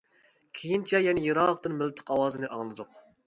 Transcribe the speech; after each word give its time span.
كېيىنچە 0.59 1.01
يەنە 1.07 1.23
يىراقتىن 1.27 1.77
مىلتىق 1.83 2.09
ئاۋازىنى 2.15 2.53
ئاڭلىدۇق. 2.57 2.97